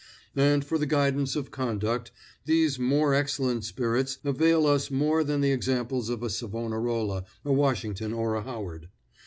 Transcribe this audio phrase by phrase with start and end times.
[0.35, 2.09] And for the guidance of conduct,
[2.45, 8.11] these more excellent spirits avail us more than the examples of a Savonarola, a Washington
[8.11, 8.89] or a Howard.